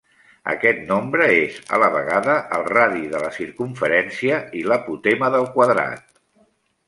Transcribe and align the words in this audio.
Aquest 0.51 0.79
nombre 0.91 1.25
és, 1.33 1.59
a 1.77 1.79
la 1.83 1.89
vegada, 1.95 2.37
el 2.57 2.63
radi 2.71 3.03
de 3.13 3.21
la 3.25 3.29
circumferència 3.37 4.41
i 4.61 4.65
l'apotema 4.71 5.29
del 5.37 5.45
quadrat. 5.59 6.01